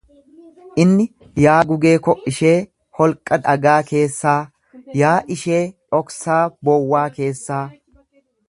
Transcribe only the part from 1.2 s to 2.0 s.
'Yaa gugee